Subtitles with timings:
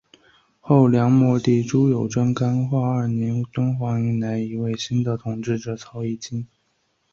[0.59, 6.47] 后梁末帝朱友贞干化二年敦煌迎来一位新的统治者曹议金。